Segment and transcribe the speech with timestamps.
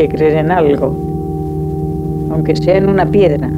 [0.00, 0.86] Que creer en algo,
[2.32, 3.48] aunque sea en una piedra.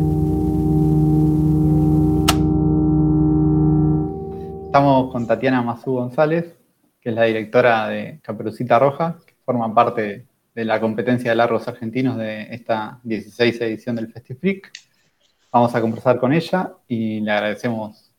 [4.65, 6.57] Estamos con Tatiana Mazú González,
[7.01, 11.69] que es la directora de Caperucita Roja, que forma parte de la competencia de largos
[11.69, 14.73] argentinos de esta 16 edición del Festifreak.
[15.53, 18.12] Vamos a conversar con ella y le agradecemos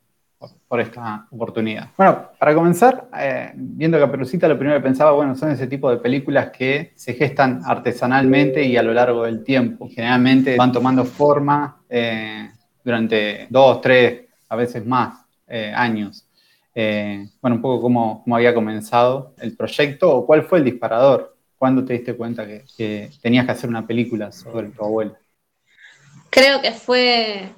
[0.73, 1.89] por, esta oportunidad.
[1.95, 5.97] Bueno, para comenzar, eh, viendo Caperucita, lo primero que pensaba, bueno, son ese tipo de
[5.97, 9.87] películas que se gestan artesanalmente y a lo largo del tiempo.
[9.87, 12.49] Generalmente van tomando forma eh,
[12.83, 16.25] durante dos, tres, a veces más eh, años.
[16.73, 21.37] bueno, un poco cómo, había comenzado el proyecto o cuál fue el disparador.
[21.55, 25.19] ¿Cuándo te diste cuenta que, que tenías que hacer una película sobre tu abuela?
[26.31, 27.51] Creo que fue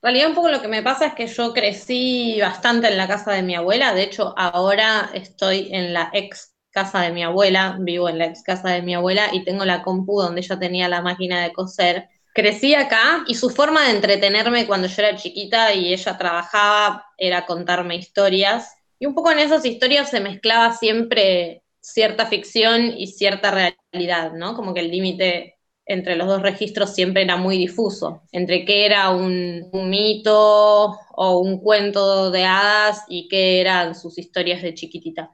[0.00, 3.08] en realidad un poco lo que me pasa es que yo crecí bastante en la
[3.08, 7.76] casa de mi abuela, de hecho ahora estoy en la ex casa de mi abuela,
[7.80, 10.88] vivo en la ex casa de mi abuela y tengo la compu donde ella tenía
[10.88, 12.08] la máquina de coser.
[12.32, 17.46] Crecí acá y su forma de entretenerme cuando yo era chiquita y ella trabajaba era
[17.46, 18.72] contarme historias.
[19.00, 24.54] Y un poco en esas historias se mezclaba siempre cierta ficción y cierta realidad, ¿no?
[24.54, 25.57] Como que el límite
[25.88, 31.60] entre los dos registros siempre era muy difuso, entre qué era un, mito o un
[31.60, 35.32] cuento de hadas y qué eran sus historias de chiquitita.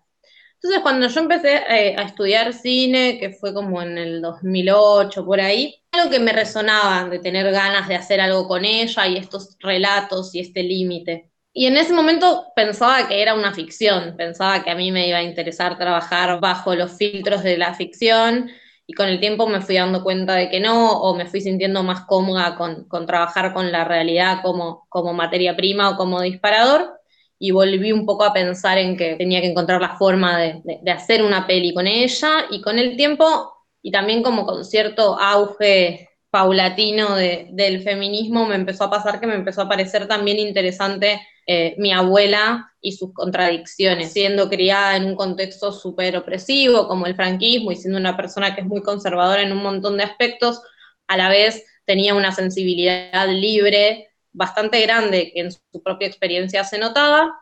[0.54, 5.40] Entonces, cuando yo empecé eh, a estudiar cine, que fue como en el 2008, por
[5.40, 9.56] ahí, algo que me resonaba de tener ganas de hacer algo con ella y estos
[9.60, 11.30] relatos y este límite.
[11.52, 15.18] Y en ese momento pensaba que era una ficción, pensaba que a mí me iba
[15.18, 18.50] a interesar trabajar bajo los filtros de la ficción
[18.86, 21.82] y con el tiempo me fui dando cuenta de que no, o me fui sintiendo
[21.82, 27.00] más cómoda con, trabajar con la realidad como, como materia prima o como disparador,
[27.38, 30.62] y volví un poco a pensar en que tenía que encontrar la forma de,
[30.92, 36.10] hacer una peli con ella, y con el tiempo, y también como con cierto auge
[36.34, 41.76] paulatino del feminismo, me empezó a pasar que me empezó a parecer también interesante eh,
[41.78, 47.70] mi abuela y sus contradicciones, siendo criada en un contexto súper opresivo como el franquismo
[47.70, 50.60] y siendo una persona que es muy conservadora en un montón de aspectos,
[51.06, 56.78] a la vez tenía una sensibilidad libre bastante grande que en su propia experiencia se
[56.78, 57.32] notaba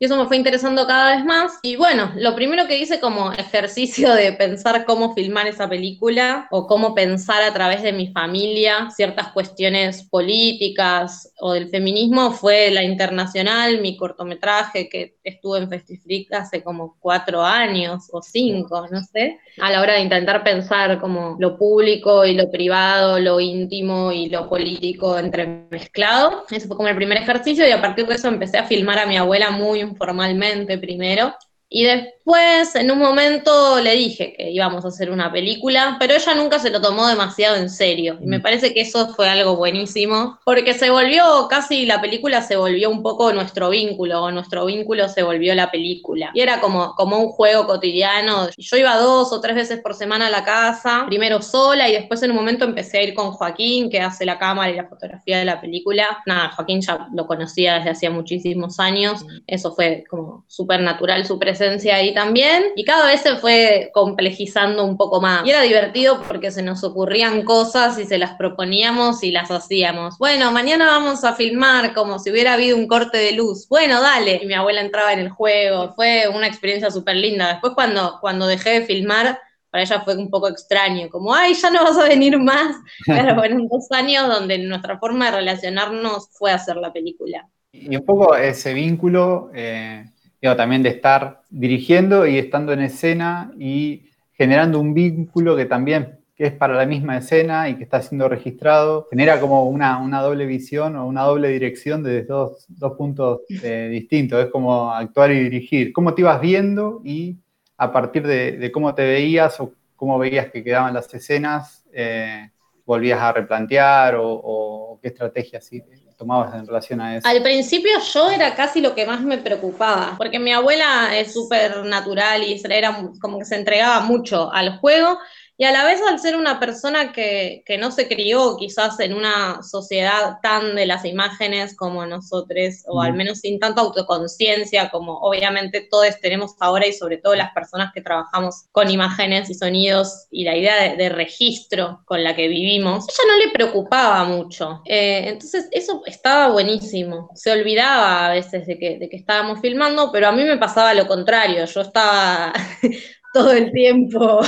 [0.00, 1.58] y eso me fue interesando cada vez más.
[1.62, 6.68] Y bueno, lo primero que hice como ejercicio de pensar cómo filmar esa película o
[6.68, 12.84] cómo pensar a través de mi familia ciertas cuestiones políticas o del feminismo fue La
[12.84, 19.38] Internacional, mi cortometraje que estuvo en Festifreak hace como cuatro años o cinco, no sé,
[19.60, 24.28] a la hora de intentar pensar como lo público y lo privado, lo íntimo y
[24.28, 26.44] lo político entremezclado.
[26.50, 29.06] Ese fue como el primer ejercicio y a partir de eso empecé a filmar a
[29.06, 31.34] mi abuela muy informalmente primero.
[31.68, 31.84] Y
[32.28, 36.58] después, en un momento, le dije que íbamos a hacer una película, pero ella nunca
[36.58, 38.18] se lo tomó demasiado en serio.
[38.20, 38.42] Y me mm.
[38.42, 43.02] parece que eso fue algo buenísimo, porque se volvió, casi la película se volvió un
[43.02, 46.30] poco nuestro vínculo, o nuestro vínculo se volvió la película.
[46.34, 48.48] Y era como, como un juego cotidiano.
[48.56, 52.22] Yo iba dos o tres veces por semana a la casa, primero sola, y después
[52.22, 55.38] en un momento empecé a ir con Joaquín, que hace la cámara y la fotografía
[55.38, 56.22] de la película.
[56.26, 59.24] Nada, Joaquín ya lo conocía desde hacía muchísimos años.
[59.24, 59.38] Mm.
[59.46, 64.84] Eso fue como súper natural, su presencia ahí también, y cada vez se fue complejizando
[64.84, 65.46] un poco más.
[65.46, 70.18] Y era divertido porque se nos ocurrían cosas y se las proponíamos y las hacíamos.
[70.18, 73.68] Bueno, mañana vamos a filmar como si hubiera habido un corte de luz.
[73.68, 74.40] Bueno, dale.
[74.42, 75.94] Y mi abuela entraba en el juego.
[75.94, 77.52] Fue una experiencia súper linda.
[77.52, 79.38] Después cuando, cuando dejé de filmar,
[79.70, 82.74] para ella fue un poco extraño, como, ay, ya no vas a venir más.
[83.06, 87.48] Pero fueron dos años donde nuestra forma de relacionarnos fue hacer la película.
[87.70, 90.04] Y un poco ese vínculo, eh,
[90.40, 94.04] también de estar dirigiendo y estando en escena y
[94.34, 99.08] generando un vínculo que también es para la misma escena y que está siendo registrado,
[99.10, 104.44] genera como una, doble visión o una doble dirección desde dos, puntos eh, distintos.
[104.44, 105.92] Es como actuar y dirigir.
[105.92, 107.36] ¿Cómo te ibas viendo y
[107.76, 112.50] a partir de, cómo te veías o cómo veías que quedaban las escenas, eh,
[112.88, 115.82] volvías a replantear o, o qué estrategia así
[116.16, 117.28] tomabas en relación a eso?
[117.28, 121.84] Al principio yo era casi lo que más me preocupaba, porque mi abuela es súper
[121.84, 125.18] natural y era como que se entregaba mucho al juego
[125.60, 129.60] y a la vez al ser una persona que, no se crió quizás en una
[129.64, 135.80] sociedad tan de las imágenes como nosotros, o al menos sin tanta autoconciencia como obviamente
[135.80, 140.44] todos tenemos ahora y sobre todo las personas que trabajamos con imágenes y sonidos y
[140.44, 144.82] la idea de, registro con la que vivimos, ella no le preocupaba mucho.
[144.84, 147.30] Eh, entonces eso estaba buenísimo.
[147.34, 150.94] Se olvidaba a veces de que, de que estábamos filmando, pero a mí me pasaba
[150.94, 151.64] lo contrario.
[151.64, 152.52] Yo estaba
[153.32, 154.40] todo el tiempo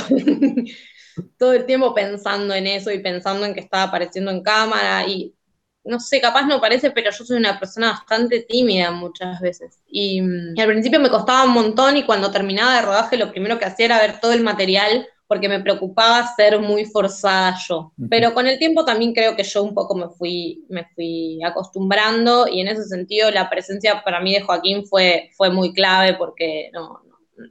[1.37, 5.35] todo el tiempo pensando en eso y pensando en que estaba apareciendo en cámara y
[5.83, 9.81] no sé, capaz no parece, pero yo soy una persona bastante tímida muchas veces.
[9.87, 10.21] Y,
[10.55, 13.65] y, al principio me costaba un montón y cuando terminaba de rodaje lo primero que
[13.65, 17.93] hacía era ver todo el material porque me preocupaba ser muy forzada yo.
[18.09, 22.49] Pero con el tiempo también creo que yo un poco me fui, me fui acostumbrando
[22.49, 26.69] y en ese sentido la presencia para mí de Joaquín fue, fue muy clave porque
[26.73, 27.01] no,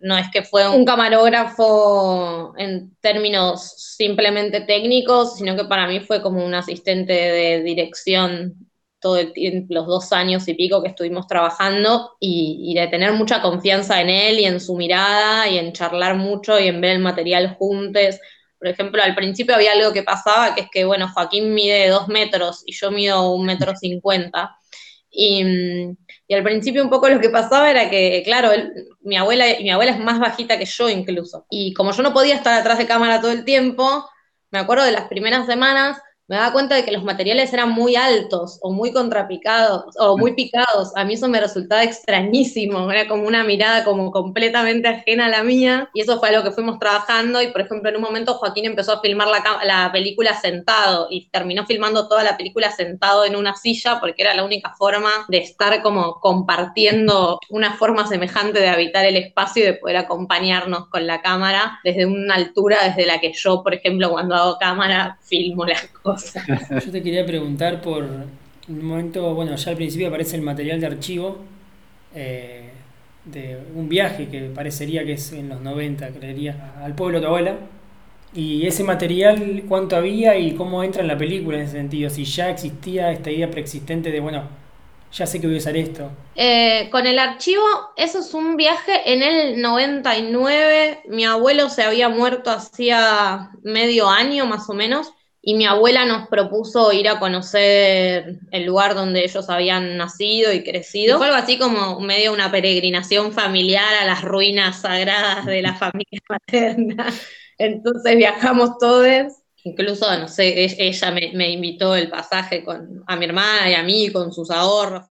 [0.02, 6.22] no es que fue un camarógrafo en términos simplemente técnicos, sino que para mí fue
[6.22, 8.70] como un asistente de dirección
[9.00, 13.40] todo el tiempo, los dos años y pico que estuvimos trabajando y, de tener mucha
[13.40, 16.98] confianza en él y en su mirada y en charlar mucho y en ver el
[17.00, 18.20] material juntos.
[18.58, 22.08] Por ejemplo, al principio había algo que pasaba, que es que, bueno, Joaquín mide dos
[22.08, 24.56] metros y yo mido un metro cincuenta.
[25.10, 25.42] Y,
[26.30, 28.50] al principio un poco lo que pasaba era que, claro,
[29.00, 31.46] mi, abuela, mi abuela es más bajita que yo incluso.
[31.50, 34.08] Y como yo no podía estar atrás de cámara todo el tiempo,
[34.50, 37.96] me acuerdo de las primeras semanas, me daba cuenta de que los materiales eran muy
[37.96, 40.92] altos o muy contrapicados o muy picados.
[40.94, 45.42] A mí eso me resultaba extrañísimo, era como una mirada como completamente ajena a la
[45.42, 48.64] mía y eso fue algo que fuimos trabajando y por ejemplo en un momento Joaquín
[48.64, 53.34] empezó a filmar la, la película sentado y terminó filmando toda la película sentado en
[53.34, 58.68] una silla porque era la única forma de estar como compartiendo una forma semejante de
[58.68, 63.18] habitar el espacio y de poder acompañarnos con la cámara desde una altura desde la
[63.18, 66.19] que yo, por ejemplo, cuando hago cámara, filmo las cosas.
[66.84, 68.04] Yo te quería preguntar por
[68.68, 71.38] un momento, bueno, ya al principio aparece el material de archivo
[72.14, 72.70] eh,
[73.24, 77.28] de un viaje que parecería que es en los 90, creería, al pueblo de tu
[77.28, 77.58] abuela.
[78.32, 82.10] Y ese material, ¿cuánto había y cómo entra en la película en ese sentido?
[82.10, 84.48] Si ya existía esta idea preexistente de, bueno,
[85.12, 86.10] ya sé que voy a usar esto.
[86.36, 87.64] Eh, con el archivo,
[87.96, 91.02] eso es un viaje en el 99.
[91.08, 96.28] Mi abuelo se había muerto hacía medio año más o menos y mi abuela nos
[96.28, 101.16] propuso ir a conocer el lugar donde ellos habían nacido y crecido.
[101.18, 106.20] Fue algo así como medio una peregrinación familiar a las ruinas sagradas de la familia
[106.28, 107.06] materna.
[107.58, 109.32] Entonces viajamos todos,
[109.64, 113.82] incluso, no sé, e-, ella me, invitó el pasaje con, a mi hermana y a
[113.82, 115.06] mí con sus ahorros.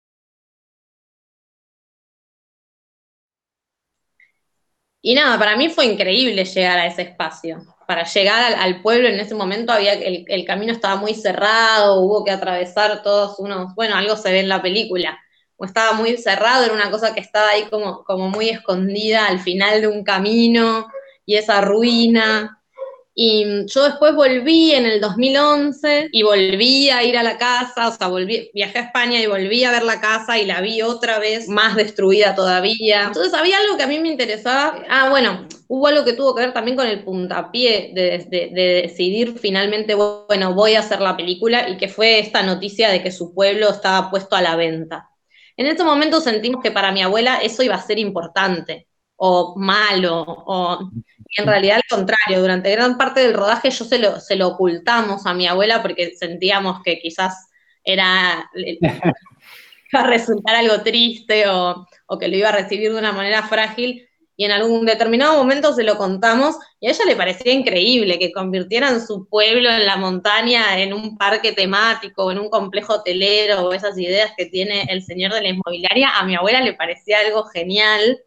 [5.01, 9.19] Y nada, para mí fue increíble llegar a ese espacio para llegar al, pueblo en
[9.19, 14.15] ese momento había el, camino estaba muy cerrado, hubo que atravesar todos unos, bueno, algo
[14.15, 15.19] se ve en la película,
[15.57, 19.41] o estaba muy cerrado, era una cosa que estaba ahí como, como muy escondida al
[19.41, 20.87] final de un camino,
[21.25, 22.58] y esa ruina,
[23.21, 27.91] y yo después volví en el 2011 y volví a ir a la casa, o
[27.91, 31.19] sea, volví, viajé a España y volví a ver la casa y la vi otra
[31.19, 33.07] vez más destruida todavía.
[33.09, 34.85] Entonces había algo que a mí me interesaba.
[34.89, 39.37] Ah, bueno, hubo algo que tuvo que ver también con el puntapié de, de decidir
[39.37, 43.35] finalmente, bueno, voy a hacer la película y que fue esta noticia de que su
[43.35, 45.11] pueblo estaba puesto a la venta.
[45.57, 50.25] En ese momento sentimos que para mi abuela eso iba a ser importante o malo,
[50.47, 50.91] o
[51.37, 55.27] en realidad al contrario, durante gran parte del rodaje yo se lo, se lo ocultamos
[55.27, 57.49] a mi abuela porque sentíamos que quizás
[57.85, 58.51] era
[59.93, 63.43] iba a resultar algo triste o, o, que lo iba a recibir de una manera
[63.43, 68.19] frágil y en algún determinado momento se lo contamos y a ella le parecía increíble
[68.19, 73.63] que convirtieran su pueblo en la montaña en un parque temático, en un complejo hotelero
[73.63, 77.19] o esas ideas que tiene el señor de la inmobiliaria, a mi abuela le parecía
[77.19, 78.19] algo genial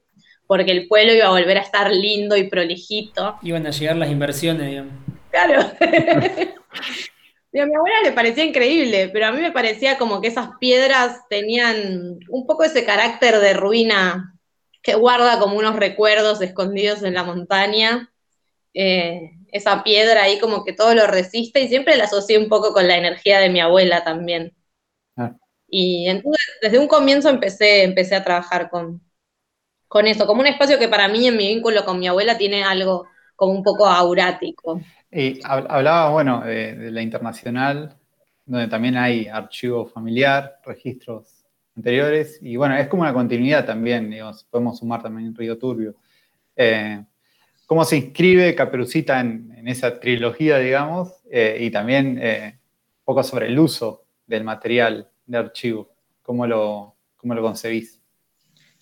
[0.51, 3.37] porque el pueblo iba a volver a estar lindo y prolijito.
[3.41, 4.93] Iban a llegar las inversiones, digamos.
[5.29, 5.61] Claro.
[5.81, 11.21] a mi abuela le parecía increíble, pero a mí me parecía como que esas piedras
[11.29, 14.37] tenían un poco ese carácter de ruina
[14.81, 18.11] que guarda como unos recuerdos escondidos en la montaña.
[18.73, 22.73] Eh, esa piedra ahí como que todo lo resiste y siempre la asocié un poco
[22.73, 24.53] con la energía de mi abuela también.
[25.15, 25.31] Ah.
[25.69, 29.01] Y entonces desde un comienzo empecé, empecé a trabajar con,
[29.91, 32.63] con eso, como un espacio que para mí en mi vínculo con mi abuela tiene
[32.63, 34.79] algo como un poco aurático.
[35.11, 37.97] Y hablaba, bueno, de, la internacional,
[38.45, 41.43] donde también hay archivo familiar, registros
[41.75, 45.95] anteriores, y bueno, es como una continuidad también, digamos, podemos sumar también Río Turbio.
[46.55, 47.03] Eh,
[47.65, 51.21] ¿Cómo se inscribe Caperucita en, esa trilogía, digamos?
[51.29, 55.89] Eh, y también eh, un poco sobre el uso del material de archivo,
[56.21, 58.00] ¿cómo lo, cómo lo concebís?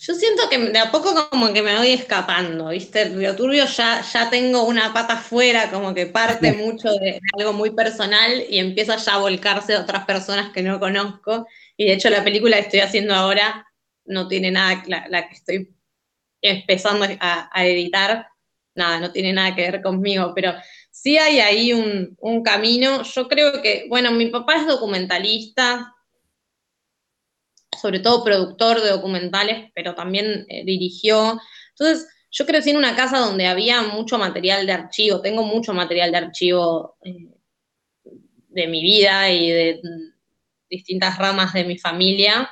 [0.02, 3.02] Yo siento que de a poco como que me voy escapando, ¿viste?
[3.02, 7.52] El Río Turbio ya, ya tengo una pata afuera, como que parte mucho de, algo
[7.52, 11.46] muy personal y empieza ya a volcarse a otras personas que no conozco.
[11.76, 13.68] Y de hecho la película que estoy haciendo ahora
[14.06, 15.76] no tiene nada, la, que estoy
[16.42, 18.30] empezando a, editar,
[18.76, 20.54] nada, no tiene nada que ver conmigo, pero
[20.92, 23.04] sí hay ahí un, camino.
[23.04, 25.94] Yo creo que, bueno, mi papá es documentalista,
[27.82, 31.40] sobre todo productor de documentales, pero también eh, dirigió.
[31.70, 36.12] Entonces, yo crecí en una casa donde había mucho material de archivo, tengo mucho material
[36.12, 37.28] de archivo eh,
[38.50, 39.82] de mi vida y de
[40.70, 42.50] distintas ramas de mi familia.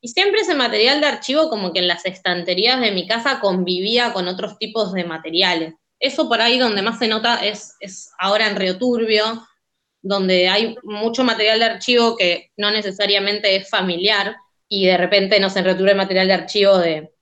[0.00, 4.12] Y siempre ese material de archivo como que en las estanterías de mi casa convivía
[4.12, 5.74] con otros tipos de materiales.
[5.98, 9.46] Eso por ahí donde más se nota es, es ahora en Río Turbio,
[10.02, 14.36] donde hay mucho material de archivo que no necesariamente es familiar
[14.74, 17.12] y de repente nos en Río Turbio hay material de archivo de,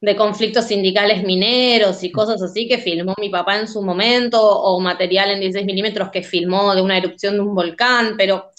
[0.00, 4.78] de conflictos sindicales mineros y cosas así que filmó mi papá en su momento, o
[4.78, 8.50] material en 16 milímetros que filmó de una erupción de un volcán, pero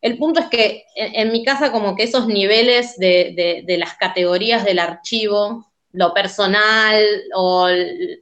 [0.00, 4.78] el punto es que en, mi casa como que esos niveles de, las categorías del
[4.78, 7.68] archivo, lo personal o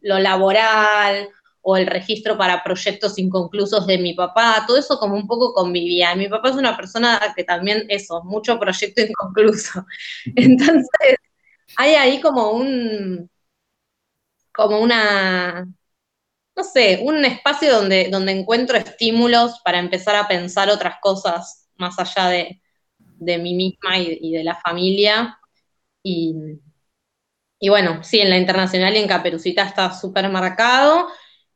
[0.03, 1.29] lo laboral
[1.63, 6.15] o el registro para proyectos inconclusos de mi papá, todo eso como un poco convivía.
[6.17, 9.85] Mi papá es una persona que también eso, mucho proyecto inconcluso.
[10.37, 11.17] Entonces,
[11.77, 13.31] hay ahí como un,
[14.53, 15.67] como una,
[16.57, 21.99] no sé, un espacio donde, donde encuentro estímulos para empezar a pensar otras cosas más
[21.99, 22.61] allá de,
[23.39, 25.39] mí misma y, de la familia.
[26.03, 26.35] Y,
[27.69, 31.09] bueno, sí, en la internacional y en Caperucita está súper marcado.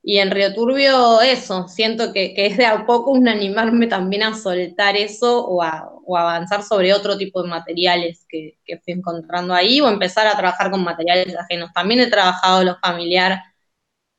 [0.08, 4.34] Y en Río Turbio eso, siento que, es de a poco un animarme también a
[4.36, 9.80] soltar eso o a, avanzar sobre otro tipo de materiales que, que, fui encontrando ahí
[9.80, 11.72] o empezar a trabajar con materiales ajenos.
[11.74, 13.42] También he trabajado lo familiar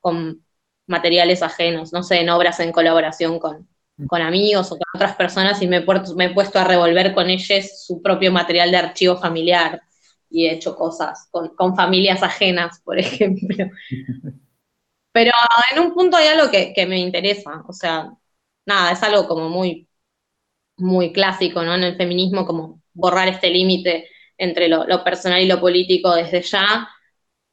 [0.00, 0.44] con
[0.86, 3.66] materiales ajenos, no sé, en obras en colaboración con,
[4.08, 7.14] con amigos o con otras personas y me he, puesto, me he puesto a revolver
[7.14, 9.80] con ellos su propio material de archivo familiar
[10.28, 13.70] y he hecho cosas con, familias ajenas, por ejemplo.
[15.12, 15.32] Pero
[15.74, 18.10] en un punto hay algo que, me interesa, o sea,
[18.66, 19.88] nada, es algo como muy,
[20.76, 21.74] muy clásico, ¿no?
[21.74, 26.42] En el feminismo, como borrar este límite entre lo, lo personal y lo político desde
[26.42, 26.88] ya,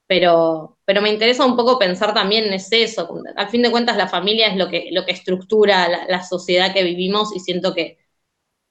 [0.07, 3.21] pero, pero me interesa un poco pensar también en eso.
[3.35, 6.83] Al fin de cuentas, la familia es lo que, lo que estructura la, sociedad que
[6.83, 7.97] vivimos y siento que,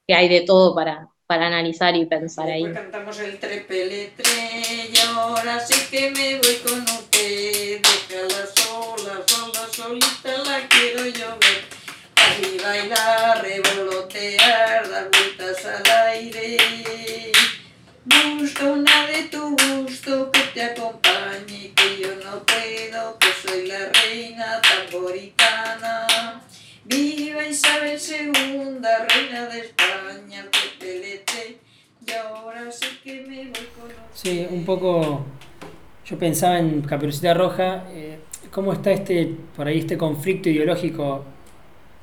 [0.06, 2.72] que, hay de todo para, para analizar y pensar ahí.
[2.72, 4.24] cantamos el trepeletre
[4.92, 7.80] y ahora sí que me voy con usted.
[8.12, 8.63] la
[9.84, 11.64] solita la quiero yo ver.
[12.16, 17.32] Así bailar, revolotear, dar vueltas al aire.
[18.04, 23.90] Busca una de tu gusto que te acompañe, que yo no puedo, que soy la
[23.92, 26.40] reina tamboritana.
[26.84, 30.46] Viva Isabel II, reina de España,
[30.78, 31.58] que
[32.06, 35.24] y ahora sé que me voy con Sí, un poco.
[36.04, 38.18] Yo pensaba en Caperucita Roja, eh,
[38.54, 41.24] cómo está este, por ahí este conflicto ideológico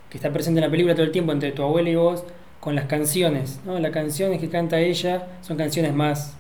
[0.10, 2.26] que está presente en la película todo el tiempo entre tu abuela y vos
[2.60, 3.80] con las canciones, ¿no?
[3.80, 6.36] Las canciones que canta ella son canciones más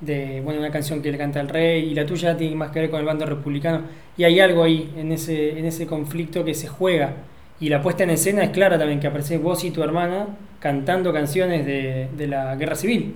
[0.00, 2.80] de, bueno, una canción que le canta el rey y la tuya tiene más que
[2.80, 3.82] ver con el bando republicano
[4.16, 7.14] y hay algo ahí en ese, en ese conflicto que se juega
[7.60, 10.26] y la puesta en escena es clara también, que aparece vos y tu hermana
[10.58, 13.14] cantando canciones de, de la guerra civil.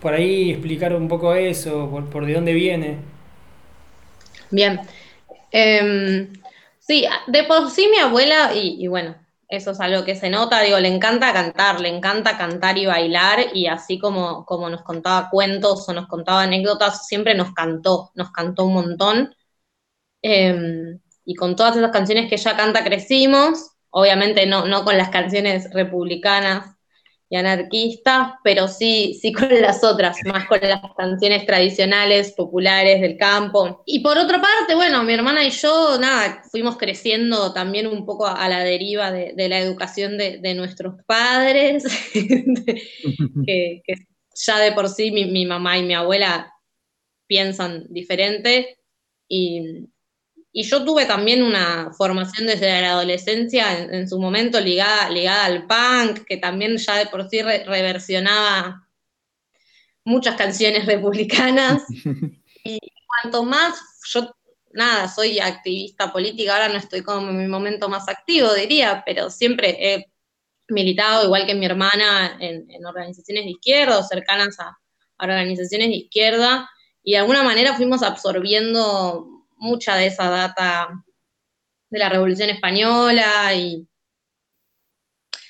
[0.00, 2.98] Por ahí explicar un poco eso, por, por de dónde viene.
[4.52, 4.80] Bien.
[5.50, 6.32] Em,
[6.78, 9.16] sí, de por sí mi abuela, y bueno,
[9.48, 13.46] eso es algo que se nota, digo, le encanta cantar, le encanta cantar y bailar,
[13.54, 18.32] y así como, como nos contaba cuentos o nos contaba anécdotas, siempre nos cantó, nos
[18.32, 19.34] cantó un montón.
[20.22, 25.10] Em, y con todas esas canciones que ella canta crecimos, obviamente no, no con las
[25.10, 26.75] canciones republicanas
[27.28, 33.16] y anarquistas, pero sí, sí con las otras, más con las canciones tradicionales, populares del
[33.16, 33.82] campo.
[33.84, 38.26] Y por otra parte, bueno, mi hermana y yo, nada, fuimos creciendo también un poco
[38.26, 41.84] a, la deriva de, la educación de, nuestros padres,
[43.46, 43.82] que,
[44.34, 46.52] ya de por sí mi, mi mamá y mi abuela
[47.26, 48.78] piensan diferente.
[49.28, 49.88] Y,
[50.58, 55.66] y yo tuve también una formación desde la adolescencia, en, su momento ligada, ligada al
[55.66, 58.88] punk, que también ya de por sí reversionaba
[60.02, 61.82] muchas canciones republicanas.
[62.64, 63.78] y cuanto más
[64.14, 64.34] yo,
[64.72, 69.28] nada, soy activista política, ahora no estoy como en mi momento más activo, diría, pero
[69.28, 70.06] siempre he
[70.68, 74.78] militado, igual que mi hermana, en, organizaciones de izquierda o cercanas a
[75.18, 76.66] organizaciones de izquierda,
[77.02, 80.88] y de alguna manera fuimos absorbiendo mucha de esa data
[81.90, 83.86] de la Revolución Española y,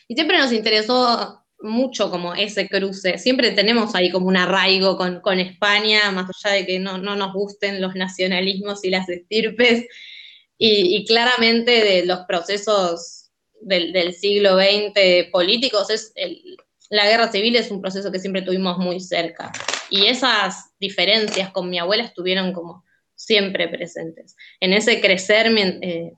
[0.08, 3.18] y siempre nos interesó mucho como ese cruce.
[3.18, 7.80] Siempre tenemos ahí como un arraigo con, España, más allá de que no, nos gusten
[7.80, 9.86] los nacionalismos y las estirpes.
[10.58, 16.12] Y, claramente de los procesos del, siglo XX políticos, es
[16.88, 19.52] la guerra civil es un proceso que siempre tuvimos muy cerca.
[19.90, 22.84] Y esas diferencias con mi abuela estuvieron como
[23.16, 24.36] siempre presentes.
[24.60, 26.12] En ese crecer, eh,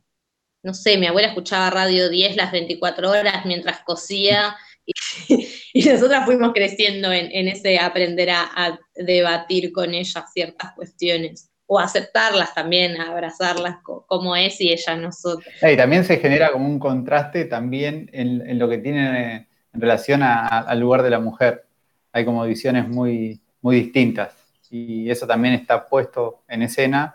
[0.62, 4.56] no sé, mi abuela escuchaba Radio 10 las 24 horas mientras cosía
[5.74, 12.54] y, nosotras fuimos creciendo en, ese aprender a, debatir con ella ciertas cuestiones o aceptarlas
[12.54, 15.52] también, abrazarlas como es y ella nosotros.
[15.60, 20.80] Y también se genera como un contraste también en, lo que tiene en relación al
[20.80, 21.66] lugar de la mujer.
[22.12, 24.37] Hay como visiones muy, muy distintas
[24.70, 27.14] y eso también está puesto en escena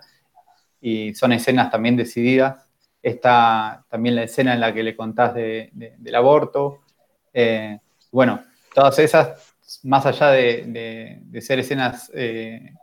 [0.81, 2.57] y son escenas también decididas.
[3.01, 6.81] Está también la escena en la que le contás del aborto.
[7.33, 7.79] Eh,
[8.11, 8.43] bueno,
[8.73, 12.73] todas esas, más allá de, ser escenas eh,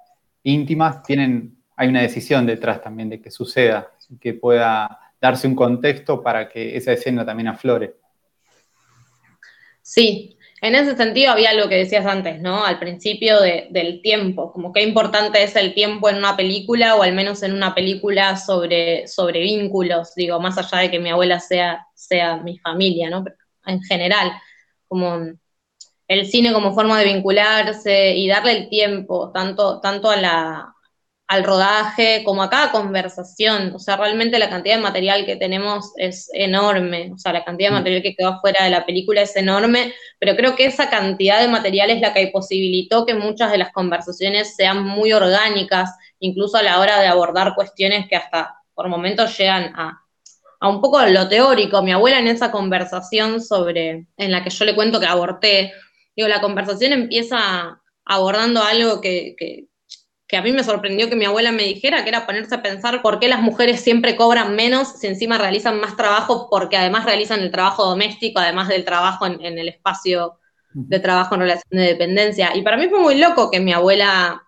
[0.42, 6.22] íntimas, tienen, hay una decisión detrás también de que suceda, que pueda darse un contexto
[6.22, 7.96] para que esa escena también aflore.
[9.82, 12.64] Sí, en ese sentido había lo que decías antes, ¿no?
[12.64, 17.14] Al principio del tiempo, como qué importante es el tiempo en una película o al
[17.14, 21.86] menos en una película sobre, sobre vínculos, digo, más allá de que mi abuela sea,
[21.94, 23.24] sea mi familia, ¿no?
[23.66, 24.32] en general,
[24.88, 25.18] como
[26.08, 30.74] el cine como forma de vincularse y darle el tiempo, tanto, tanto a la,
[31.30, 33.72] al rodaje como a cada conversación.
[33.76, 37.12] O sea, realmente la cantidad de material que tenemos es enorme.
[37.14, 37.78] O sea, la cantidad de mm.
[37.78, 41.46] material que quedó fuera de la película es enorme, pero creo que esa cantidad de
[41.46, 46.64] material es la que posibilitó que muchas de las conversaciones sean muy orgánicas, incluso a
[46.64, 50.02] la hora de abordar cuestiones que hasta por momentos llegan a,
[50.58, 51.80] a un poco lo teórico.
[51.80, 55.72] Mi abuela en esa conversación sobre, en la que yo le cuento que aborté,
[56.16, 59.69] digo, la conversación empieza abordando algo que, que
[60.30, 63.02] que a mí me sorprendió que mi abuela me dijera, que era ponerse a pensar
[63.02, 67.40] por qué las mujeres siempre cobran menos si encima realizan más trabajo, porque además realizan
[67.40, 70.38] el trabajo doméstico, además del trabajo en, el espacio
[70.72, 72.56] de trabajo en relación de dependencia.
[72.56, 74.40] Y para mí fue muy loco que mi abuela,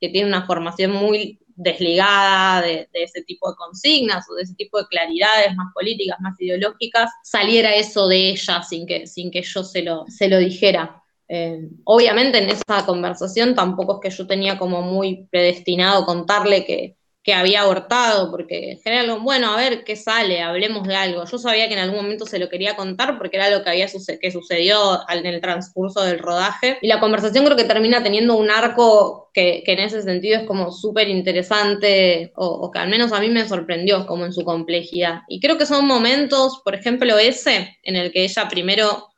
[0.00, 4.78] que tiene una formación muy desligada de, ese tipo de consignas o de ese tipo
[4.78, 9.62] de claridades más políticas, más ideológicas, saliera eso de ella sin que, sin que yo
[9.62, 10.99] se lo, se lo dijera.
[11.32, 16.96] Eh, obviamente en esa conversación tampoco es que yo tenía como muy predestinado contarle que,
[17.32, 21.24] había abortado, porque en general, bueno, a ver qué sale, hablemos de algo.
[21.26, 23.86] Yo sabía que en algún momento se lo quería contar porque era lo que había
[24.20, 26.78] que sucedió en el transcurso del rodaje.
[26.82, 30.72] Y la conversación creo que termina teniendo un arco que, en ese sentido es como
[30.72, 35.20] súper interesante, o, o, que al menos a mí me sorprendió como en su complejidad.
[35.28, 39.09] Y creo que son momentos, por ejemplo, ese, en el que ella primero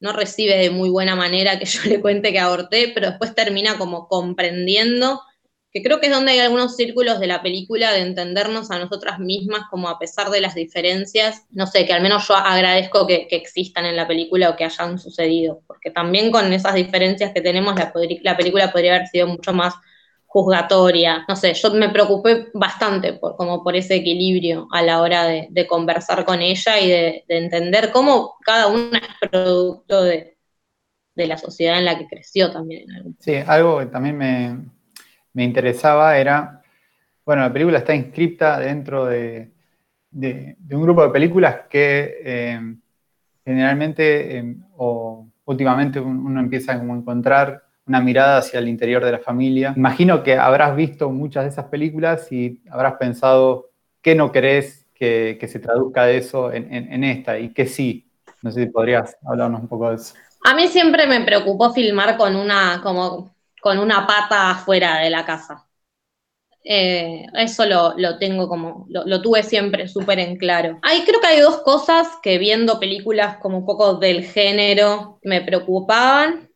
[0.00, 3.78] no recibe de muy buena manera que yo le cuente que aborté, pero después termina
[3.78, 5.20] como comprendiendo,
[5.70, 9.18] que creo que es donde hay algunos círculos de la película de entendernos a nosotras
[9.18, 13.28] mismas como a pesar de las diferencias, no sé, que al menos yo agradezco que,
[13.30, 17.74] existan en la película o que hayan sucedido, porque también con esas diferencias que tenemos
[17.76, 19.74] la, la película podría haber sido mucho más
[20.28, 21.24] juzgatoria.
[21.26, 25.66] No sé, yo me preocupé bastante por, como por ese equilibrio a la hora de,
[25.66, 30.36] conversar con ella y de, entender cómo cada una es producto de,
[31.16, 32.86] la sociedad en la que creció también.
[33.18, 34.16] Sí, algo que también
[35.32, 36.62] me, interesaba era,
[37.24, 39.50] bueno, la película está inscripta dentro de,
[40.12, 42.60] un grupo de películas que eh,
[43.44, 49.18] generalmente eh, o últimamente uno empieza a encontrar una mirada hacia el interior de la
[49.18, 49.72] familia.
[49.76, 53.70] Imagino que habrás visto muchas de esas películas y habrás pensado
[54.02, 58.10] qué no querés que, se traduzca eso en, esta y qué sí.
[58.42, 60.14] No sé si podrías hablarnos un poco de eso.
[60.44, 65.24] A mí siempre me preocupó filmar con una, como, con una pata afuera de la
[65.24, 65.64] casa.
[66.64, 70.78] Eh, eso lo, tengo como, lo, lo tuve siempre súper en claro.
[71.06, 76.47] Creo que hay dos cosas que viendo películas como un poco del género me preocupaban.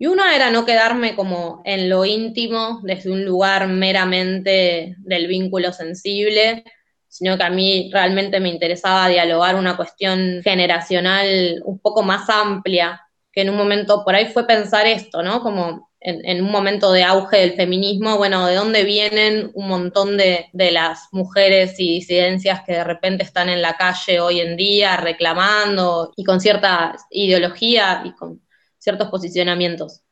[0.00, 5.74] Y una era no quedarme como en lo íntimo, desde un lugar meramente del vínculo
[5.74, 6.64] sensible,
[7.06, 13.02] sino que a mí realmente me interesaba dialogar una cuestión generacional un poco más amplia,
[13.30, 15.42] que en un momento por ahí fue pensar esto, ¿no?
[15.42, 20.46] Como en, un momento de auge del feminismo, bueno, ¿de dónde vienen un montón de,
[20.54, 24.96] de, las mujeres y disidencias que de repente están en la calle hoy en día
[24.96, 28.40] reclamando y con cierta ideología y con
[28.80, 30.02] ciertos posicionamientos.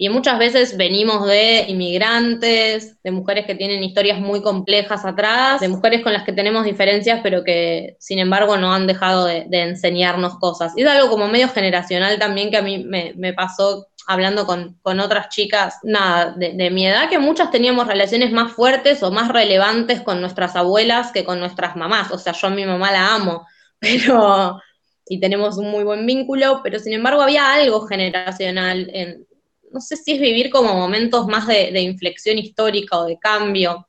[0.00, 5.66] Y muchas veces venimos de inmigrantes, de mujeres que tienen historias muy complejas atrás, de
[5.66, 10.38] mujeres con las que tenemos diferencias, pero que sin embargo no han dejado de, enseñarnos
[10.38, 10.72] cosas.
[10.76, 15.00] Y es algo como medio generacional también que a mí me, pasó hablando con, con
[15.00, 19.26] otras chicas, nada, de, de, mi edad, que muchas teníamos relaciones más fuertes o más
[19.32, 22.12] relevantes con nuestras abuelas que con nuestras mamás.
[22.12, 23.48] O sea, yo a mi mamá la amo,
[23.80, 24.60] pero,
[25.08, 29.26] y tenemos un muy buen vínculo, pero sin embargo había algo generacional en,
[29.72, 33.88] no sé si es vivir como momentos más de, de inflexión histórica o de cambio,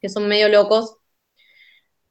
[0.00, 0.98] que son medio locos,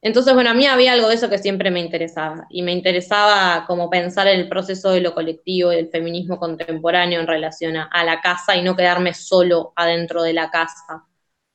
[0.02, 3.66] entonces, bueno, a mí había algo de eso que siempre me interesaba, y me interesaba
[3.68, 7.90] como pensar en el proceso de lo colectivo y del feminismo contemporáneo en relación a,
[7.92, 11.06] a, la casa y no quedarme solo adentro de la casa.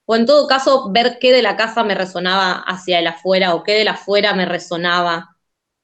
[0.06, 3.62] O en todo caso, ver qué de la casa me resonaba hacia el afuera o
[3.62, 5.31] qué de la afuera me resonaba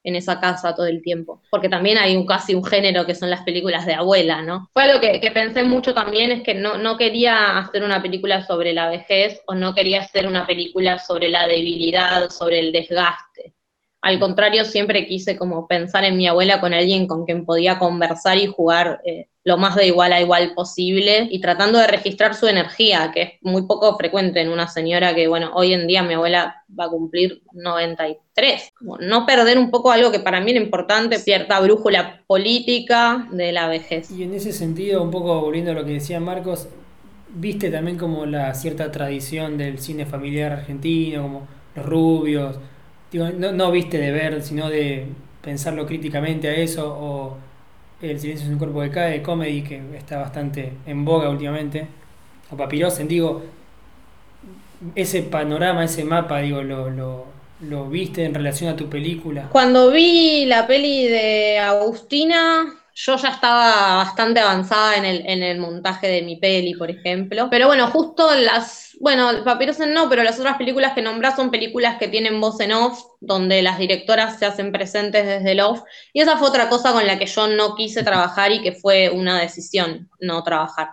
[0.08, 1.42] en esa casa todo el tiempo.
[1.50, 4.68] Porque también hay un, casi un género que son las películas de abuela, ¿no?
[4.72, 8.44] Fue algo que, que pensé mucho también, es que no, no quería hacer una película
[8.46, 13.54] sobre la vejez o no quería hacer una película sobre la debilidad, sobre el desgaste.
[14.00, 18.38] Al contrario, siempre quise como pensar en mi abuela con alguien con quien podía conversar
[18.38, 22.46] y jugar eh, lo más de igual a igual posible y tratando de registrar su
[22.46, 26.14] energía, que es muy poco frecuente en una señora que, bueno, hoy en día mi
[26.14, 28.72] abuela va a cumplir 93.
[28.78, 33.52] Como no perder un poco algo que para mí era importante, cierta brújula política de
[33.52, 34.10] la vejez.
[34.10, 36.68] Y en ese sentido, un poco volviendo a lo que decía Marcos,
[37.34, 42.58] viste también como la cierta tradición del cine familiar argentino, como los rubios,
[43.10, 45.06] Digo, no, no viste de ver, sino de
[45.42, 47.38] pensarlo críticamente a eso, o
[48.02, 51.88] El silencio es un cuerpo que cae, comedy, que está bastante en boga últimamente,
[52.50, 53.42] o Papirosen, digo,
[54.94, 57.26] ese panorama, ese mapa, digo, lo, lo,
[57.60, 59.48] lo viste en relación a tu película.
[59.50, 65.58] Cuando vi la peli de Agustina, yo ya estaba bastante avanzada en el, en el
[65.60, 67.48] montaje de mi peli, por ejemplo.
[67.48, 71.96] Pero bueno, justo las, bueno, Papirosen no, pero las otras películas que nombrás son películas
[71.98, 75.82] que tienen voz en off, donde las directoras se hacen presentes desde el off.
[76.12, 79.10] Y esa fue otra cosa con la que yo no quise trabajar y que fue
[79.10, 80.88] una decisión no trabajar.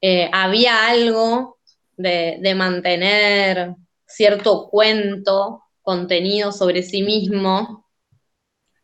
[0.00, 1.58] Eh, había algo
[1.96, 3.74] de, de mantener
[4.06, 7.86] cierto cuento, contenido sobre sí mismo,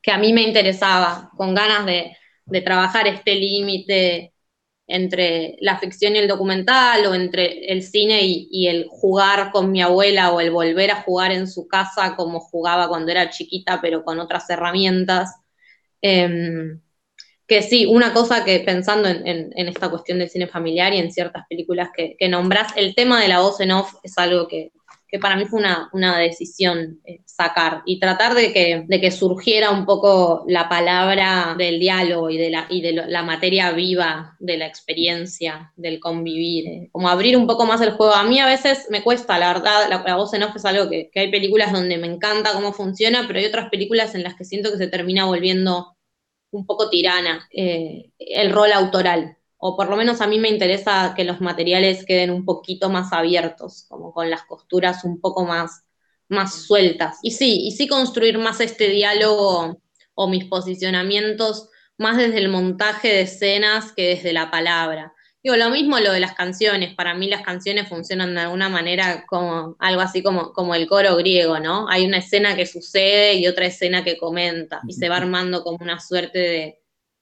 [0.02, 2.17] que a mí me interesaba, con ganas de,
[2.48, 4.32] de trabajar este límite
[4.86, 9.82] entre la ficción y el documental, o entre el cine y, el jugar con mi
[9.82, 14.02] abuela, o el volver a jugar en su casa como jugaba cuando era chiquita, pero
[14.02, 15.36] con otras herramientas.
[16.02, 16.78] Eh,
[17.46, 21.46] que sí, una cosa que pensando en, esta cuestión del cine familiar y en ciertas
[21.48, 24.70] películas que, que nombras, el tema de la voz en off es algo que,
[25.08, 29.10] que para mí fue una, una decisión eh, sacar y tratar de que, de que
[29.10, 34.36] surgiera un poco la palabra del diálogo y de la, y de la materia viva
[34.38, 38.12] de la experiencia, del convivir, eh, como abrir un poco más el juego.
[38.12, 41.10] A mí a veces me cuesta, la verdad, la, voz en off es algo que,
[41.10, 44.44] que hay películas donde me encanta cómo funciona, pero hay otras películas en las que
[44.44, 45.96] siento que se termina volviendo
[46.50, 51.14] un poco tirana eh, el rol autoral o por lo menos a mí me interesa
[51.16, 55.82] que los materiales queden un poquito más abiertos, como con las costuras un poco más,
[56.28, 57.18] más sueltas.
[57.22, 59.80] Y sí, y sí construir más este diálogo
[60.14, 61.68] o mis posicionamientos
[61.98, 65.12] más desde el montaje de escenas que desde la palabra.
[65.42, 69.24] Digo, lo mismo lo de las canciones, para mí las canciones funcionan de alguna manera
[69.26, 71.88] como algo así como, como el coro griego, ¿no?
[71.88, 75.78] Hay una escena que sucede y otra escena que comenta, y se va armando como
[75.80, 76.78] una suerte de,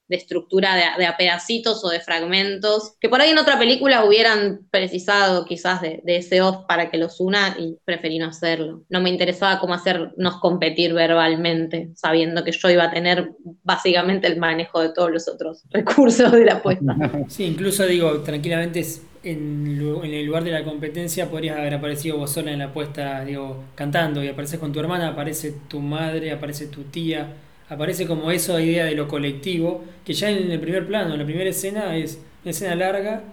[0.09, 4.05] de estructura de, de, a pedacitos o de fragmentos, que por ahí en otra película
[4.05, 8.83] hubieran precisado quizás de, de, ese off para que los una y preferí no hacerlo.
[8.89, 14.39] No me interesaba cómo hacernos competir verbalmente, sabiendo que yo iba a tener básicamente el
[14.39, 16.97] manejo de todos los otros recursos de la apuesta.
[17.29, 18.85] Sí, incluso digo, tranquilamente
[19.25, 23.25] en, en, el lugar de la competencia podrías haber aparecido vos sola en la apuesta,
[23.25, 27.35] digo, cantando y apareces con tu hermana, aparece tu madre, aparece tu tía
[27.69, 31.25] aparece como esa idea de lo colectivo, que ya en el primer plano, en la
[31.25, 33.25] primera escena, es una escena larga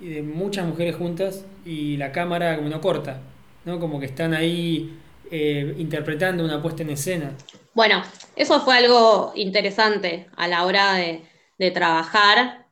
[0.00, 3.20] y de muchas mujeres juntas y la cámara como no corta,
[3.64, 3.78] ¿no?
[3.78, 4.98] Como que están ahí
[5.30, 7.36] eh, interpretando una puesta en escena.
[7.74, 8.02] Bueno,
[8.34, 11.22] eso fue algo interesante a la hora de,
[11.58, 12.66] de trabajar,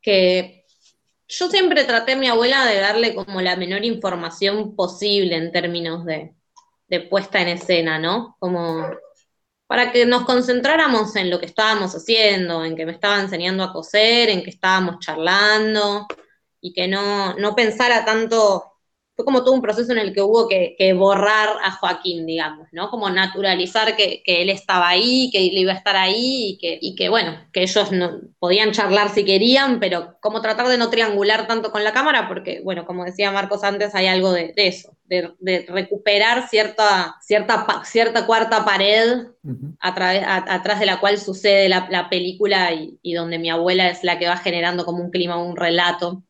[0.00, 0.64] que
[1.28, 6.04] yo siempre traté a mi abuela de darle como la menor información posible en términos
[6.04, 6.34] de,
[6.88, 8.36] de puesta en escena, ¿no?
[8.38, 8.84] Como
[9.70, 13.72] para que nos concentráramos en lo que estábamos haciendo, en que me estaba enseñando a
[13.72, 16.08] coser, en que estábamos charlando
[16.60, 18.69] y que no, no pensara tanto
[19.20, 22.88] fue como todo un proceso en el que hubo que, borrar a Joaquín, digamos, ¿no?
[22.88, 26.94] Como naturalizar que, él estaba ahí, que él iba a estar ahí y que, y
[26.94, 31.46] que, bueno, que ellos no, podían charlar si querían, pero como tratar de no triangular
[31.46, 35.66] tanto con la cámara, porque, bueno, como decía Marcos antes, hay algo de, eso, de,
[35.68, 39.26] recuperar cierta, cierta, cierta cuarta pared
[39.80, 44.02] a través, atrás de la cual sucede la, película y, y donde mi abuela es
[44.02, 46.22] la que va generando como un clima, un relato.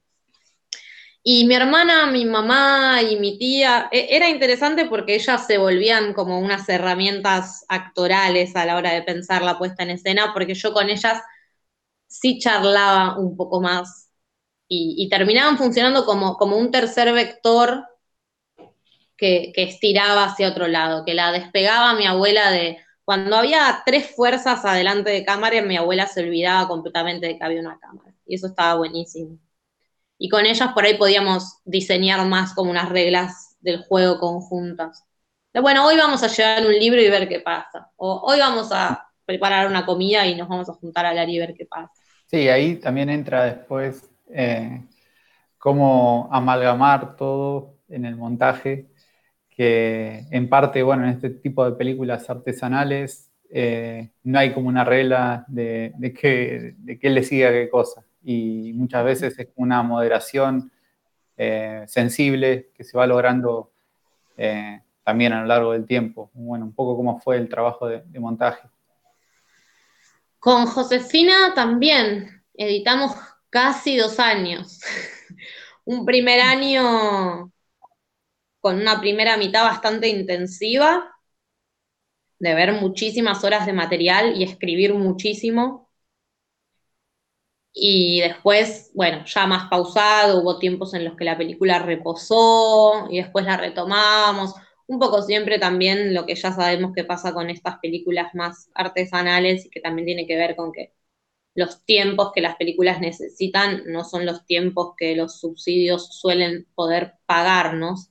[1.33, 6.13] Y mi hermana, mi mamá y mi tía, e, era interesante porque ellas se volvían
[6.13, 10.73] como unas herramientas actorales a la hora de pensar la puesta en escena, porque yo
[10.73, 11.23] con ellas
[12.09, 14.11] sí charlaba un poco más
[14.69, 17.87] y, terminaban funcionando como, como un tercer vector
[19.17, 22.79] que, que, estiraba hacia otro lado, que la despegaba mi abuela de...
[23.05, 27.61] Cuando había tres fuerzas adelante de cámara, mi abuela se olvidaba completamente de que había
[27.61, 28.15] una cámara.
[28.27, 29.39] Y eso estaba buenísimo
[30.23, 35.03] y con ellas por ahí podíamos diseñar más como unas reglas del juego conjuntas.
[35.55, 37.91] bueno, hoy vamos a llevar un libro y ver qué pasa.
[37.97, 41.39] O hoy vamos a preparar una comida y nos vamos a juntar a hablar y
[41.39, 41.91] ver qué pasa.
[42.27, 44.83] Sí, ahí también entra después eh,
[45.57, 48.89] cómo amalgamar todo en el montaje,
[49.49, 54.85] que en parte, bueno, en este tipo de películas artesanales eh, no hay como una
[54.85, 59.49] regla de, de, qué, de qué le sigue a qué cosa y muchas veces es
[59.57, 60.71] una moderación
[61.37, 63.73] eh, sensible que se va logrando
[64.37, 66.31] eh, también a lo largo del tiempo.
[66.35, 68.69] Bueno, un poco cómo fue el trabajo de, montaje.
[70.39, 73.13] Con Josefina también editamos
[73.49, 74.81] casi dos años.
[75.85, 77.53] un primer año
[78.61, 81.17] con una primera mitad bastante intensiva,
[82.39, 85.90] de ver muchísimas horas de material y escribir muchísimo.
[87.73, 93.19] Y después, bueno, ya más pausado, hubo tiempos en los que la película reposó y
[93.19, 94.55] después la retomamos.
[94.87, 99.67] Un poco siempre también lo que ya sabemos que pasa con estas películas más artesanales
[99.67, 100.93] y que también tiene que ver con que
[101.55, 107.15] los tiempos que las películas necesitan no son los tiempos que los subsidios suelen poder
[107.27, 108.11] pagarnos.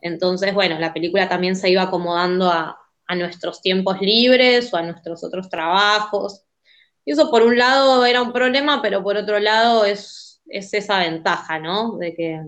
[0.00, 4.82] Entonces, bueno, la película también se iba acomodando a, a nuestros tiempos libres o a
[4.82, 6.44] nuestros otros trabajos
[7.04, 11.58] y eso por un lado era un problema, pero por otro lado es, esa ventaja,
[11.58, 11.96] ¿no?
[11.98, 12.40] De que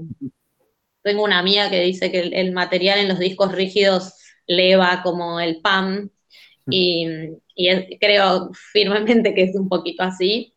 [1.02, 4.14] tengo una amiga que dice que el, material en los discos rígidos
[4.46, 6.10] le va como el pan
[6.68, 7.06] y,
[7.54, 10.54] y creo firmemente que es un poquito así,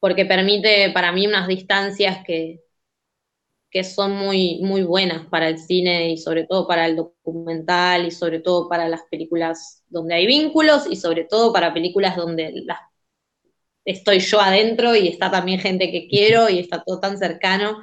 [0.00, 2.60] porque permite para mí unas distancias que,
[3.74, 8.12] que son muy, muy buenas para el cine y sobre todo para el documental y
[8.12, 12.66] sobre todo para las películas donde hay vínculos y sobre todo para películas donde
[13.84, 17.80] estoy yo adentro y está también gente que quiero y está todo tan cercano,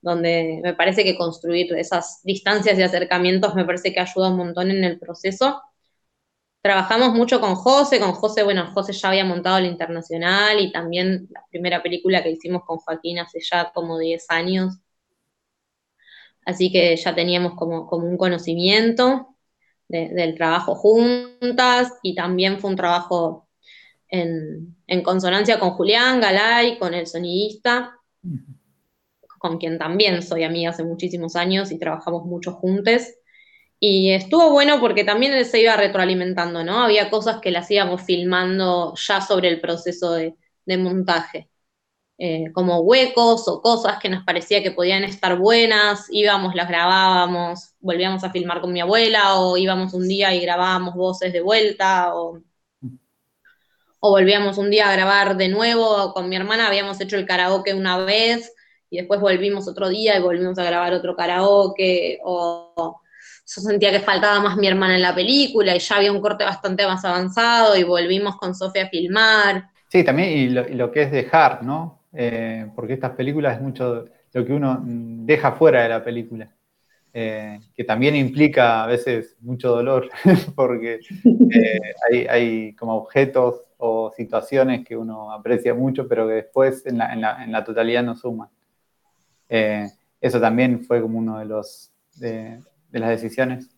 [0.00, 4.70] donde me parece que construir esas distancias y acercamientos me parece que ayuda un montón
[4.70, 5.60] en el proceso.
[6.62, 11.28] Trabajamos mucho con José, con José, bueno, José ya había montado el internacional y también
[11.30, 14.78] la primera película que hicimos con Joaquín hace ya como 10 años,
[16.46, 19.31] así que ya teníamos como, un conocimiento
[19.88, 23.48] del trabajo juntas y también fue un trabajo
[24.08, 27.98] en, consonancia con Julián Galay, con el sonidista,
[29.38, 33.02] con quien también soy amiga hace muchísimos años y trabajamos mucho juntos.
[33.78, 36.82] Y estuvo bueno porque también él se iba retroalimentando, ¿no?
[36.82, 40.36] Había cosas que las íbamos filmando ya sobre el proceso de
[40.78, 41.51] montaje.
[42.24, 47.74] Eh, como huecos o cosas que nos parecía que podían estar buenas, íbamos, las grabábamos,
[47.80, 52.14] volvíamos a filmar con mi abuela o íbamos un día y grabábamos voces de vuelta
[52.14, 52.38] o,
[53.98, 57.74] o volvíamos un día a grabar de nuevo con mi hermana, habíamos hecho el karaoke
[57.74, 58.54] una vez
[58.88, 63.00] y después volvimos otro día y volvimos a grabar otro karaoke o
[63.44, 66.44] yo sentía que faltaba más mi hermana en la película y ya había un corte
[66.44, 69.70] bastante más avanzado y volvimos con Sofía a filmar.
[69.88, 72.01] Sí, también y lo que es dejar, ¿no?
[72.14, 76.50] Eh, porque estas películas es mucho lo que uno deja fuera de la película,
[77.12, 80.10] eh, que también implica a veces mucho dolor,
[80.54, 81.00] porque
[81.50, 87.64] eh, hay, como objetos o situaciones que uno aprecia mucho, pero que después en la,
[87.64, 88.48] totalidad no suman.
[89.48, 93.70] eso también fue como uno de los de, de las decisiones.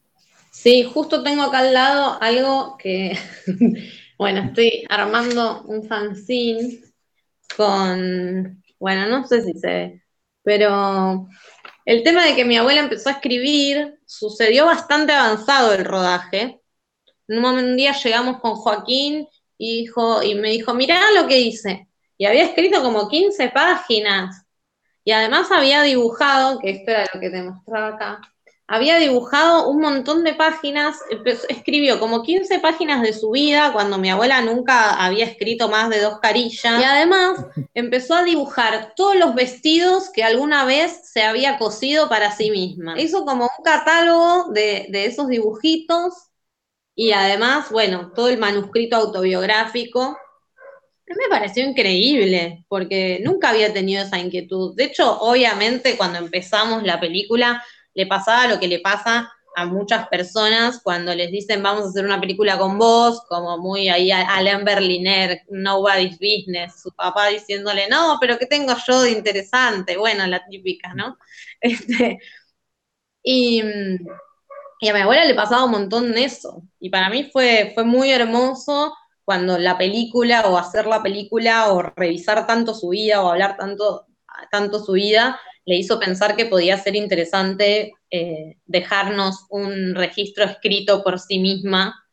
[0.51, 3.17] Sí, justo tengo acá al lado algo que,
[4.19, 6.81] bueno, estoy armando un fanzine
[7.57, 10.05] con, bueno, no sé si se ve,
[10.43, 11.27] pero
[11.85, 16.61] el tema de que mi abuela empezó a escribir sucedió bastante avanzado el rodaje.
[17.29, 21.89] Un, día llegamos con Joaquín y, dijo, y me dijo, mirá lo que hice.
[22.17, 24.47] Y había escrito como 15 páginas.
[25.05, 28.21] Y además había dibujado, que esto era lo que te mostraba acá,
[28.67, 30.97] había dibujado un montón de páginas,
[31.49, 36.01] escribió como 15 páginas de su vida cuando mi abuela nunca había escrito más de
[36.01, 36.81] dos carillas.
[36.81, 42.33] Y además empezó a dibujar todos los vestidos que alguna vez se había cosido para
[42.33, 42.99] sí misma.
[42.99, 46.15] Hizo como un catálogo de, de esos dibujitos
[46.95, 50.17] y además, bueno, todo el manuscrito autobiográfico.
[51.07, 54.75] Me pareció increíble, porque nunca había tenido esa inquietud.
[54.75, 57.63] De hecho, obviamente, cuando empezamos la película,
[57.95, 62.05] le pasaba lo que le pasa a muchas personas cuando les dicen vamos a hacer
[62.05, 68.19] una película con vos, como muy ahí Alain Berliner, Nobody's Business, su papá diciéndole, no,
[68.21, 69.97] pero ¿qué tengo yo de interesante?
[69.97, 71.19] Bueno, la típica, ¿no?
[71.61, 72.19] Este,
[73.23, 73.63] y,
[74.81, 76.63] y, a mi abuela le pasaba un montón de eso.
[76.79, 81.83] Y para mí fue, fue muy hermoso cuando la película, o hacer la película, o
[81.83, 84.07] revisar tanto su vida, o hablar tanto,
[84.51, 91.03] tanto su vida, le hizo pensar que podía ser interesante eh, dejarnos un registro escrito
[91.03, 92.05] por sí misma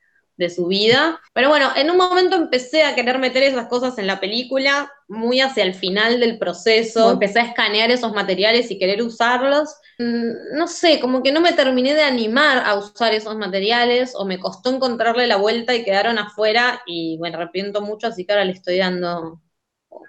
[0.41, 1.19] de su vida.
[1.33, 5.39] Pero bueno, en un momento empecé a querer meter esas cosas en la película, muy
[5.39, 9.75] hacia el final del proceso, empecé a escanear esos materiales y querer usarlos.
[9.99, 14.25] Mm, no sé, como que no me terminé de animar a usar esos materiales o
[14.25, 18.45] me costó encontrarle la vuelta y quedaron afuera y bueno, arrepiento mucho, así que ahora
[18.45, 19.40] le estoy dando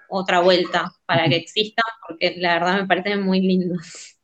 [0.09, 4.17] otra vuelta para que existan, porque la verdad me parecen muy lindos.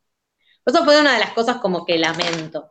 [0.65, 2.69] Eso fue una de las cosas como que lamento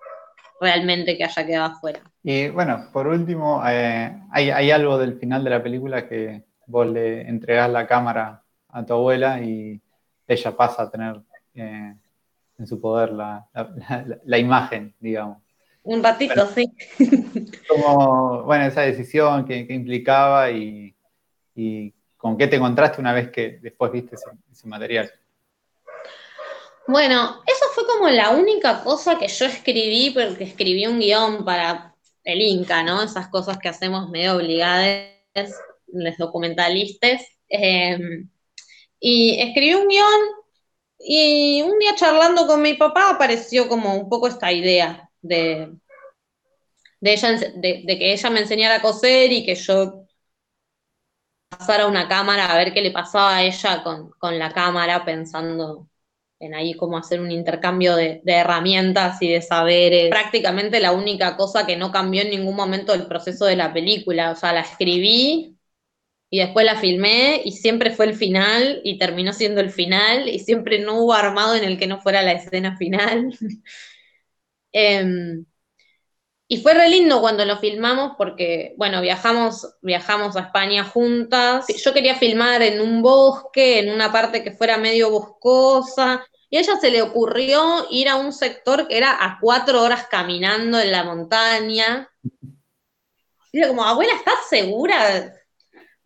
[0.60, 2.00] realmente que haya quedado afuera.
[2.22, 7.28] Y bueno, por último, eh, hay, algo del final de la película que vos le
[7.28, 9.80] entregás la cámara a tu abuela y
[10.26, 11.20] ella pasa a tener
[11.54, 11.94] eh,
[12.58, 15.38] en su poder la, imagen, digamos.
[15.82, 16.70] Un ratito, sí.
[17.68, 20.94] Como, bueno, esa decisión que, implicaba y,
[21.54, 25.10] y ¿Con qué te encontraste una vez que después viste ese, material?
[26.88, 31.94] Bueno, eso fue como la única cosa que yo escribí, porque escribí un guion para
[32.24, 33.02] el Inca, ¿no?
[33.02, 35.06] Esas cosas que hacemos medio obligadas,
[35.86, 37.22] los documentalistas.
[37.48, 38.28] Em,
[38.98, 40.20] y escribí un guion
[40.98, 45.72] y un día charlando con mi papá apareció como un poco esta idea de,
[47.00, 50.07] de, que ella me enseñara a coser y que yo
[51.48, 55.88] pasar a una cámara a ver qué le pasaba a ella con, la cámara, pensando
[56.40, 60.10] en ahí cómo hacer un intercambio de, herramientas y de saberes.
[60.10, 64.30] Prácticamente la única cosa que no cambió en ningún momento del proceso de la película.
[64.32, 65.56] O sea, la escribí
[66.30, 70.38] y después la filmé y siempre fue el final y terminó siendo el final y
[70.40, 73.36] siempre no hubo armado en el que no fuera la escena final.
[74.72, 75.46] Em,
[76.50, 81.66] y fue re lindo cuando lo filmamos porque, bueno, viajamos, viajamos a España juntas.
[81.84, 86.24] Yo quería filmar en un bosque, en una parte que fuera medio boscosa.
[86.48, 90.06] Y a ella se le ocurrió ir a un sector que era a cuatro horas
[90.10, 92.10] caminando en la montaña.
[93.52, 95.34] Y era como, abuela, ¿estás segura?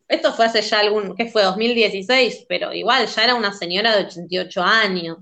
[0.09, 1.45] Esto fue hace ya algún, ¿qué fue?
[1.45, 5.19] 2016, pero igual ya era una señora de 88 años.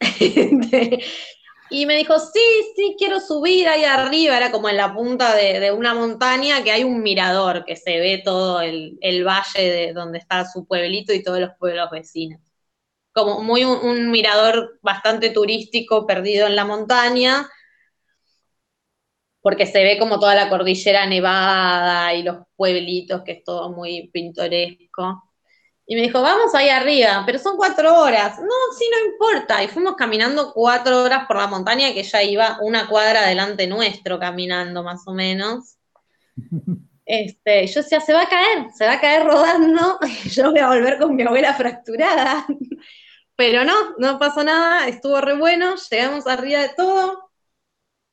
[1.70, 2.40] Y me dijo, sí,
[2.76, 6.84] sí, quiero subir ahí arriba, era como en la punta de, una montaña que hay
[6.84, 11.40] un mirador, que se ve todo el, valle de donde está su pueblito y todos
[11.40, 12.40] los pueblos vecinos.
[13.12, 17.48] Como muy un, mirador bastante turístico perdido en la montaña,
[19.40, 24.08] porque se ve como toda la cordillera nevada y los pueblitos, que es todo muy
[24.12, 25.27] pintoresco.
[25.90, 28.38] Y me dijo, vamos ahí arriba, pero son cuatro horas.
[28.38, 29.64] No, sí, no importa.
[29.64, 34.18] Y fuimos caminando cuatro horas por la montaña, que ya iba una cuadra delante nuestro
[34.18, 35.76] caminando, más o menos.
[37.10, 39.98] Este, yo decía, se va a caer, se va a caer rodando,
[40.30, 42.44] yo voy a volver con mi abuela fracturada.
[43.34, 47.30] Pero no, no pasó nada, estuvo re bueno, llegamos arriba de todo.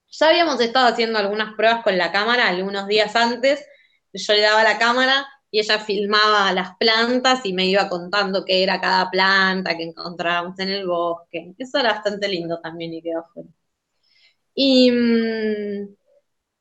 [0.07, 3.67] Ya habíamos estado haciendo algunas pruebas con la cámara algunos días antes.
[4.13, 8.61] Yo le daba la cámara y ella filmaba las plantas y me iba contando qué
[8.61, 11.53] era cada planta que encontrábamos en el bosque.
[11.57, 13.47] Eso era bastante lindo también y quedó fuera.
[14.53, 15.95] Y, mm,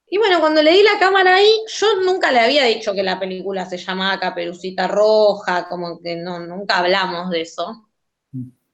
[0.09, 3.21] y bueno, cuando le di la cámara ahí, yo nunca le había dicho que la
[3.21, 7.89] película se llamaba Caperucita Roja, como que no, nunca hablamos de eso.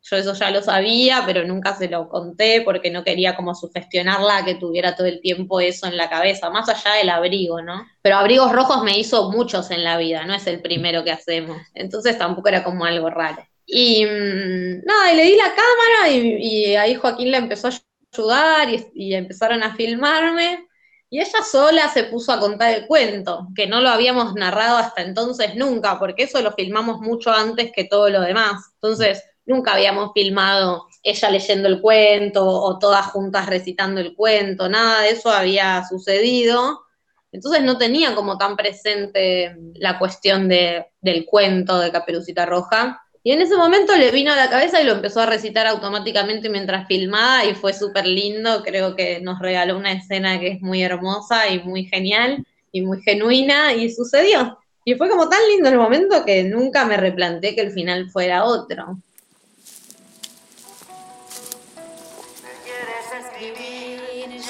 [0.02, 4.44] Yo eso ya lo sabía, pero nunca se lo conté porque no quería como sugestionarla
[4.44, 7.86] que tuviera todo el tiempo eso en la cabeza, más allá del abrigo, ¿no?
[8.00, 11.58] Pero abrigos rojos me hizo muchos en la vida, no es el primero que hacemos.
[11.74, 13.46] Entonces tampoco era como algo raro.
[13.66, 17.72] Y mm, nada, y le di la cámara y, ahí Joaquín le empezó a
[18.12, 20.66] ayudar y empezaron a filmarme.
[21.12, 25.02] Y ella sola se puso a contar el cuento, que no lo habíamos narrado hasta
[25.02, 28.70] entonces nunca, porque eso lo filmamos mucho antes que todo lo demás.
[28.74, 35.02] Entonces, nunca habíamos filmado ella leyendo el cuento o todas juntas recitando el cuento, nada
[35.02, 36.82] de eso había sucedido.
[37.32, 43.02] Entonces no tenía como tan presente la cuestión de, del cuento de Caperucita Roja.
[43.22, 46.48] Y en ese momento le vino a la cabeza y lo empezó a recitar automáticamente
[46.48, 48.62] mientras filmaba y fue súper lindo.
[48.64, 53.00] Creo que nos regaló una escena que es muy hermosa y muy genial y muy
[53.02, 54.58] genuina y sucedió.
[54.84, 58.44] Y fue como tan lindo el momento que nunca me replanteé que el final fuera
[58.44, 58.98] otro.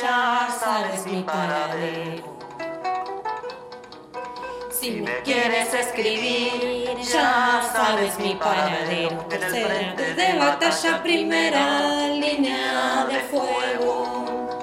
[0.01, 2.39] Ya sabes mi paradero.
[4.71, 9.19] Si me quieres escribir, ya sabes mi paradero.
[9.29, 14.61] Tercera de batalla, primera línea de fuego.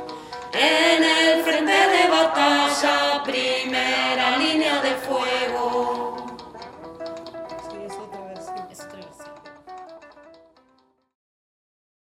[0.53, 6.07] En el frente de batalla, primera línea de fuego.